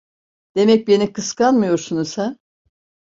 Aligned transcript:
Demek 0.55 0.87
beni 0.87 1.13
kıskanmıyorsunuz 1.13 2.17
ha? 2.17 2.35